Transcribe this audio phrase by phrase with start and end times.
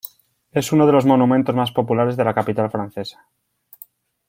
[0.51, 3.23] Es uno de los monumentos más populares de la capital francesa.